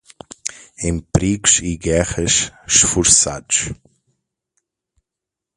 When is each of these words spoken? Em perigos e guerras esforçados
Em 0.79 0.99
perigos 0.99 1.59
e 1.59 1.77
guerras 1.77 2.51
esforçados 2.65 3.69